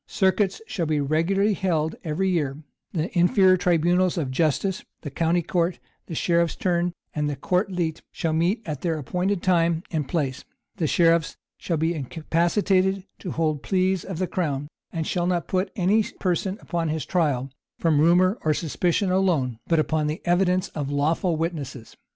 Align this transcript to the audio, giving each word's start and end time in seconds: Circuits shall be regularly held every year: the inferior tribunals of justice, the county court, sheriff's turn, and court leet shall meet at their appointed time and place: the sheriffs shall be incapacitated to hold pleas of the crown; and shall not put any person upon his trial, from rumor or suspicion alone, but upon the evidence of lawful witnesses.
Circuits 0.07 0.63
shall 0.65 0.87
be 0.87 0.99
regularly 0.99 1.53
held 1.53 1.93
every 2.03 2.27
year: 2.27 2.57
the 2.91 3.15
inferior 3.15 3.55
tribunals 3.55 4.17
of 4.17 4.31
justice, 4.31 4.83
the 5.01 5.11
county 5.11 5.43
court, 5.43 5.77
sheriff's 6.09 6.55
turn, 6.55 6.91
and 7.13 7.39
court 7.39 7.71
leet 7.71 8.01
shall 8.11 8.33
meet 8.33 8.63
at 8.65 8.81
their 8.81 8.97
appointed 8.97 9.43
time 9.43 9.83
and 9.91 10.07
place: 10.07 10.43
the 10.77 10.87
sheriffs 10.87 11.37
shall 11.59 11.77
be 11.77 11.93
incapacitated 11.93 13.03
to 13.19 13.29
hold 13.29 13.61
pleas 13.61 14.03
of 14.03 14.17
the 14.17 14.25
crown; 14.25 14.67
and 14.91 15.05
shall 15.05 15.27
not 15.27 15.47
put 15.47 15.69
any 15.75 16.01
person 16.19 16.57
upon 16.61 16.89
his 16.89 17.05
trial, 17.05 17.51
from 17.77 18.01
rumor 18.01 18.39
or 18.43 18.55
suspicion 18.55 19.11
alone, 19.11 19.59
but 19.67 19.77
upon 19.77 20.07
the 20.07 20.23
evidence 20.25 20.69
of 20.69 20.89
lawful 20.89 21.37
witnesses. 21.37 21.95